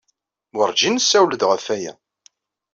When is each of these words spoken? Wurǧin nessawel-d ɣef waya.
Wurǧin 0.55 0.95
nessawel-d 0.97 1.41
ɣef 1.49 1.65
waya. 1.69 1.93